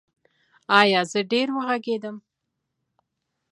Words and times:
ایا 0.79 1.01
زه 1.11 1.19
ډیر 1.31 1.47
وغږیدم؟ 1.53 2.15